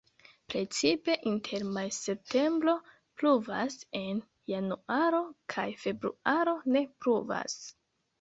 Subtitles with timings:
[0.51, 2.73] Precipe inter majo-septembro
[3.19, 4.21] pluvas; en
[4.53, 5.19] januaro
[5.55, 7.59] kaj februaro ne pluvas.